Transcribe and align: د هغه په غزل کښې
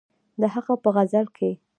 د 0.41 0.43
هغه 0.53 0.73
په 0.83 0.89
غزل 0.95 1.25
کښې 1.35 1.51